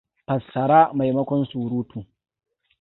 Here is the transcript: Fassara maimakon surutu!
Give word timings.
Fassara 0.29 0.79
maimakon 1.01 1.45
surutu! 1.53 2.05